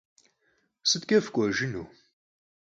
[0.89, 1.83] Sıtç'e fık'uejjınu?